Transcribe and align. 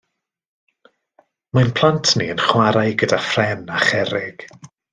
Mae'n 1.57 1.69
plant 1.81 2.11
ni 2.21 2.29
yn 2.37 2.41
chwarae 2.47 2.97
gyda 3.03 3.21
phren 3.29 3.63
a 3.81 3.83
cherrig. 3.93 4.49